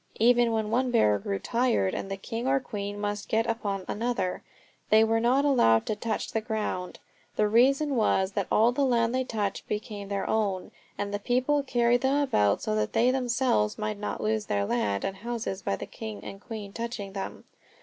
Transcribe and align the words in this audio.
Even 0.19 0.51
when 0.51 0.71
one 0.71 0.89
bearer 0.89 1.19
grew 1.19 1.37
tired 1.37 1.93
and 1.93 2.09
the 2.09 2.17
king 2.17 2.47
or 2.47 2.57
the 2.57 2.65
queen 2.65 2.99
must 2.99 3.29
get 3.29 3.45
upon 3.45 3.85
another, 3.87 4.41
they 4.89 5.03
were 5.03 5.19
not 5.19 5.45
allowed 5.45 5.85
to 5.85 5.95
touch 5.95 6.31
the 6.31 6.41
ground. 6.41 6.97
The 7.35 7.47
reason 7.47 7.95
was 7.95 8.31
that 8.31 8.47
all 8.51 8.71
the 8.71 8.83
land 8.83 9.13
they 9.13 9.23
touched 9.23 9.67
became 9.67 10.07
their 10.09 10.27
own, 10.27 10.71
and 10.97 11.13
the 11.13 11.19
people 11.19 11.61
carried 11.61 12.01
them 12.01 12.19
about 12.19 12.63
so 12.63 12.73
that 12.73 12.93
they 12.93 13.11
themselves 13.11 13.77
might 13.77 13.99
not 13.99 14.21
lose 14.21 14.47
their 14.47 14.65
land 14.65 15.03
and 15.05 15.17
houses 15.17 15.61
by 15.61 15.75
the 15.75 15.85
king 15.85 16.23
and 16.23 16.41
queen 16.41 16.73
touching 16.73 17.13
them. 17.13 17.43